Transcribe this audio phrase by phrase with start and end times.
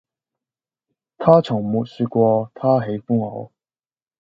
[1.19, 3.51] 他從沒說過他喜歡我